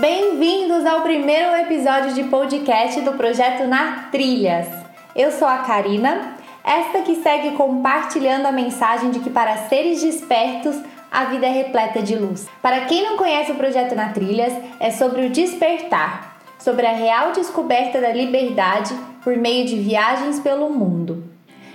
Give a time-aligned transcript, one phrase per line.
[0.00, 4.68] Bem-vindos ao primeiro episódio de podcast do projeto Na Trilhas.
[5.16, 10.80] Eu sou a Karina, esta que segue compartilhando a mensagem de que para seres despertos
[11.10, 12.48] a vida é repleta de luz.
[12.62, 17.32] Para quem não conhece o projeto Na Trilhas, é sobre o despertar, sobre a real
[17.32, 18.94] descoberta da liberdade
[19.24, 21.24] por meio de viagens pelo mundo.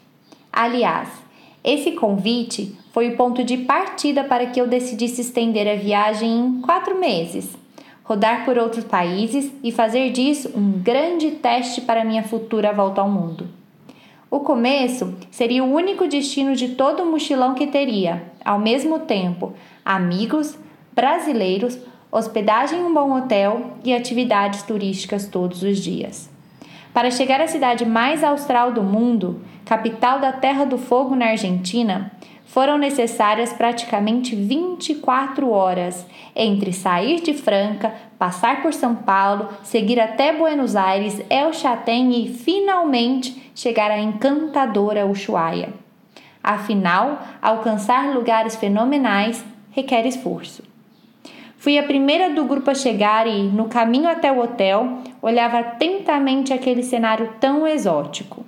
[0.52, 1.23] Aliás,
[1.64, 6.60] esse convite foi o ponto de partida para que eu decidisse estender a viagem em
[6.60, 7.56] quatro meses,
[8.02, 13.08] rodar por outros países e fazer disso um grande teste para minha futura volta ao
[13.08, 13.48] mundo.
[14.30, 19.54] O começo seria o único destino de todo o mochilão que teria, ao mesmo tempo,
[19.82, 20.58] amigos,
[20.92, 21.78] brasileiros,
[22.12, 26.33] hospedagem em um bom hotel e atividades turísticas todos os dias.
[26.94, 32.12] Para chegar à cidade mais austral do mundo, capital da Terra do Fogo na Argentina,
[32.46, 36.06] foram necessárias praticamente 24 horas
[36.36, 42.32] entre sair de Franca, passar por São Paulo, seguir até Buenos Aires, El Chatén e
[42.32, 45.70] finalmente chegar à encantadora Ushuaia.
[46.40, 50.73] Afinal, alcançar lugares fenomenais requer esforço.
[51.64, 56.52] Fui a primeira do grupo a chegar e, no caminho até o hotel, olhava atentamente
[56.52, 58.44] aquele cenário tão exótico.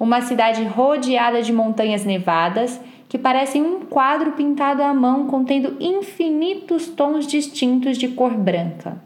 [0.00, 6.88] Uma cidade rodeada de montanhas nevadas que parecem um quadro pintado à mão contendo infinitos
[6.88, 9.00] tons distintos de cor branca.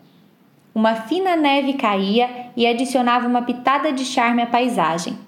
[0.75, 5.19] Uma fina neve caía e adicionava uma pitada de charme à paisagem,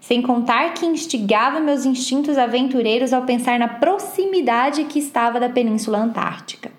[0.00, 5.98] sem contar que instigava meus instintos aventureiros ao pensar na proximidade que estava da Península
[5.98, 6.75] Antártica.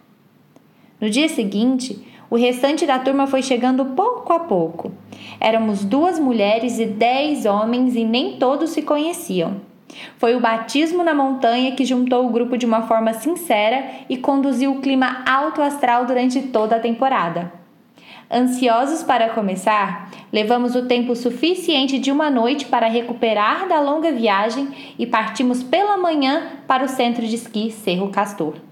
[0.99, 4.91] No dia seguinte, o restante da turma foi chegando pouco a pouco.
[5.39, 9.61] Éramos duas mulheres e dez homens e nem todos se conheciam.
[10.17, 14.71] Foi o batismo na montanha que juntou o grupo de uma forma sincera e conduziu
[14.71, 17.53] o clima alto astral durante toda a temporada.
[18.29, 24.67] Ansiosos para começar, levamos o tempo suficiente de uma noite para recuperar da longa viagem
[24.99, 28.66] e partimos pela manhã para o centro de esqui Cerro Castor.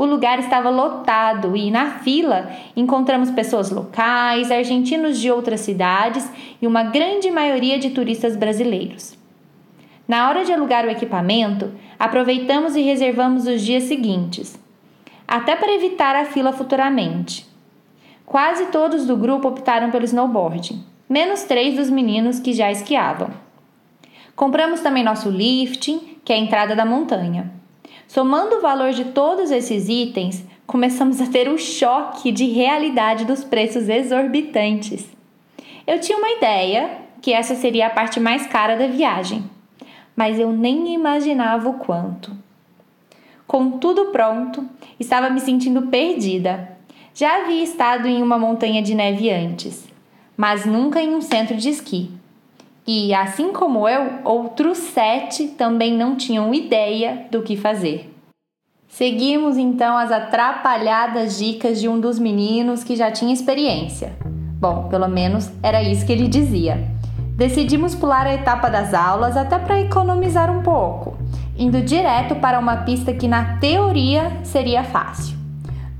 [0.00, 6.26] O lugar estava lotado e, na fila, encontramos pessoas locais, argentinos de outras cidades
[6.58, 9.14] e uma grande maioria de turistas brasileiros.
[10.08, 14.58] Na hora de alugar o equipamento, aproveitamos e reservamos os dias seguintes,
[15.28, 17.46] até para evitar a fila futuramente.
[18.24, 23.28] Quase todos do grupo optaram pelo snowboarding, menos três dos meninos que já esquiavam.
[24.34, 27.59] Compramos também nosso lifting, que é a entrada da montanha.
[28.12, 33.44] Somando o valor de todos esses itens, começamos a ter o choque de realidade dos
[33.44, 35.06] preços exorbitantes.
[35.86, 39.48] Eu tinha uma ideia que essa seria a parte mais cara da viagem,
[40.16, 42.36] mas eu nem imaginava o quanto.
[43.46, 44.68] Com tudo pronto,
[44.98, 46.76] estava me sentindo perdida.
[47.14, 49.86] Já havia estado em uma montanha de neve antes,
[50.36, 52.10] mas nunca em um centro de esqui.
[52.92, 58.12] E, assim como eu, outros sete também não tinham ideia do que fazer.
[58.88, 64.12] Seguimos então as atrapalhadas dicas de um dos meninos que já tinha experiência.
[64.58, 66.84] Bom, pelo menos era isso que ele dizia.
[67.36, 71.16] Decidimos pular a etapa das aulas até para economizar um pouco,
[71.56, 75.39] indo direto para uma pista que na teoria seria fácil.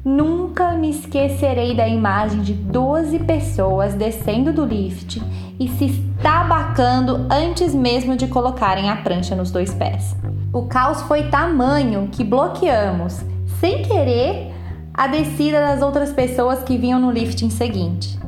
[0.02, 5.23] Nunca me esquecerei da imagem de 12 pessoas descendo do lift
[5.58, 10.17] e se estabacando antes mesmo de colocarem a prancha nos dois pés.
[10.55, 13.20] O caos foi tamanho que bloqueamos,
[13.61, 14.50] sem querer,
[14.94, 18.19] a descida das outras pessoas que vinham no lifting seguinte,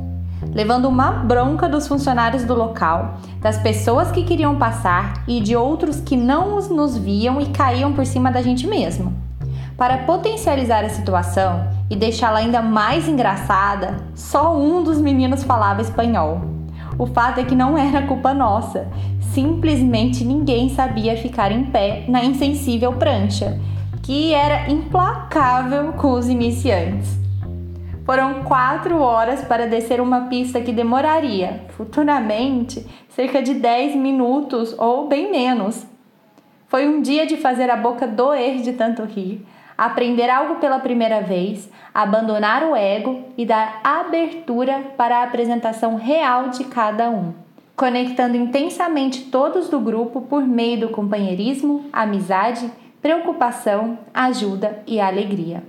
[0.53, 5.99] levando uma bronca dos funcionários do local, das pessoas que queriam passar e de outros
[5.99, 9.32] que não nos viam e caíam por cima da gente mesmo.
[9.83, 16.39] Para potencializar a situação e deixá-la ainda mais engraçada, só um dos meninos falava espanhol.
[16.97, 18.87] O fato é que não era culpa nossa,
[19.33, 23.59] simplesmente ninguém sabia ficar em pé na insensível prancha,
[24.01, 27.19] que era implacável com os iniciantes.
[28.05, 35.09] Foram quatro horas para descer uma pista que demoraria, futuramente, cerca de 10 minutos ou
[35.09, 35.85] bem menos.
[36.69, 39.45] Foi um dia de fazer a boca doer de tanto rir,
[39.77, 46.49] aprender algo pela primeira vez, abandonar o ego e dar abertura para a apresentação real
[46.49, 47.33] de cada um,
[47.75, 52.69] conectando intensamente todos do grupo por meio do companheirismo, amizade,
[53.01, 55.63] preocupação, ajuda e alegria.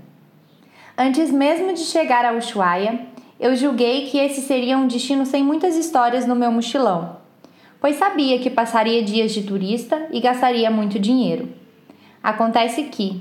[0.97, 3.01] Antes mesmo de chegar a Ushuaia,
[3.41, 7.17] eu julguei que esse seria um destino sem muitas histórias no meu mochilão,
[7.81, 11.49] pois sabia que passaria dias de turista e gastaria muito dinheiro.
[12.23, 13.21] Acontece que,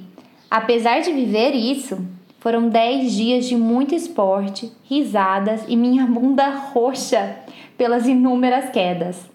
[0.53, 1.97] Apesar de viver isso,
[2.39, 7.38] foram 10 dias de muito esporte, risadas e minha bunda roxa
[7.75, 9.27] pelas inúmeras quedas.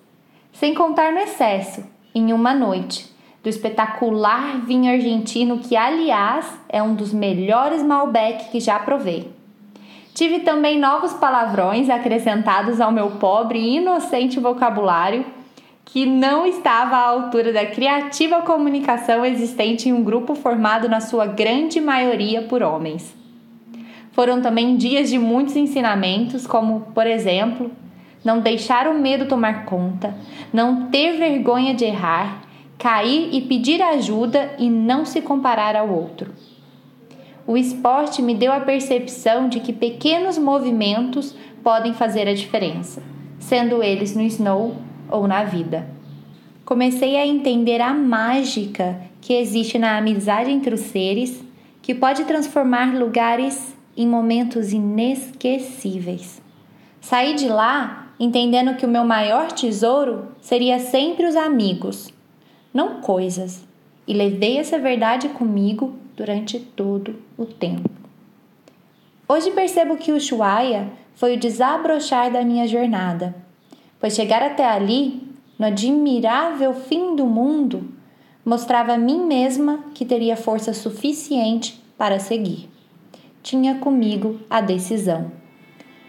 [0.52, 1.84] Sem contar no excesso,
[2.14, 3.12] em uma noite,
[3.42, 9.28] do espetacular vinho argentino que, aliás, é um dos melhores Malbec que já provei.
[10.14, 15.24] Tive também novos palavrões acrescentados ao meu pobre e inocente vocabulário
[15.90, 21.24] que não estava à altura da criativa comunicação existente em um grupo formado na sua
[21.24, 23.16] grande maioria por homens.
[24.12, 27.70] Foram também dias de muitos ensinamentos, como, por exemplo,
[28.22, 30.14] não deixar o medo tomar conta,
[30.52, 32.42] não ter vergonha de errar,
[32.76, 36.34] cair e pedir ajuda e não se comparar ao outro.
[37.46, 43.02] O esporte me deu a percepção de que pequenos movimentos podem fazer a diferença,
[43.38, 45.88] sendo eles no snow ou na vida.
[46.64, 51.42] Comecei a entender a mágica que existe na amizade entre os seres,
[51.80, 56.42] que pode transformar lugares em momentos inesquecíveis.
[57.00, 62.12] Saí de lá entendendo que o meu maior tesouro seria sempre os amigos,
[62.74, 63.66] não coisas,
[64.06, 67.88] e levei essa verdade comigo durante todo o tempo.
[69.28, 73.47] Hoje percebo que o Shuaya foi o desabrochar da minha jornada
[74.00, 75.22] pois chegar até ali,
[75.58, 77.88] no admirável fim do mundo,
[78.44, 82.68] mostrava a mim mesma que teria força suficiente para seguir.
[83.42, 85.32] Tinha comigo a decisão.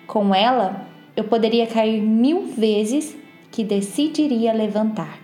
[0.07, 3.15] Com ela, eu poderia cair mil vezes
[3.51, 5.19] que decidiria levantar.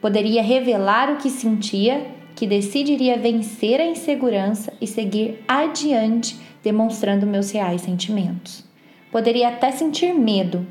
[0.00, 7.50] Poderia revelar o que sentia, que decidiria vencer a insegurança e seguir adiante, demonstrando meus
[7.50, 8.64] reais sentimentos.
[9.10, 10.66] Poderia até sentir medo,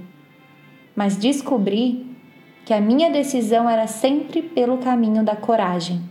[0.96, 2.06] mas descobri
[2.66, 6.02] que a minha decisão era sempre pelo caminho da coragem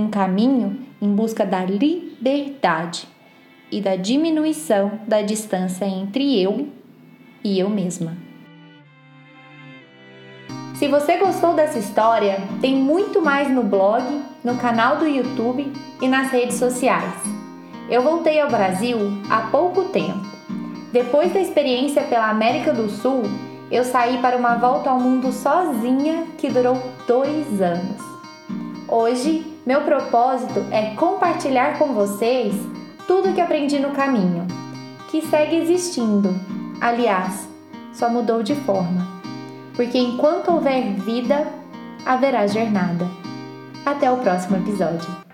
[0.00, 3.06] um caminho em busca da liberdade
[3.70, 6.68] e da diminuição da distância entre eu
[7.44, 8.16] e eu mesma.
[10.74, 14.02] Se você gostou dessa história, tem muito mais no blog,
[14.42, 15.70] no canal do YouTube
[16.00, 17.14] e nas redes sociais.
[17.90, 18.96] Eu voltei ao Brasil
[19.28, 20.24] há pouco tempo.
[20.90, 23.22] Depois da experiência pela América do Sul,
[23.70, 28.02] eu saí para uma volta ao mundo sozinha que durou dois anos.
[28.88, 32.54] Hoje, meu propósito é compartilhar com vocês
[33.06, 34.46] tudo que aprendi no caminho,
[35.08, 36.34] que segue existindo.
[36.80, 37.48] Aliás,
[37.92, 39.06] só mudou de forma,
[39.76, 41.46] porque enquanto houver vida,
[42.04, 43.06] haverá jornada.
[43.86, 45.29] Até o próximo episódio.